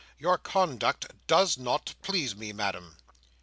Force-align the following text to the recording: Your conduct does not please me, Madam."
Your 0.17 0.39
conduct 0.39 1.05
does 1.27 1.59
not 1.59 1.93
please 2.01 2.35
me, 2.35 2.53
Madam." 2.53 2.97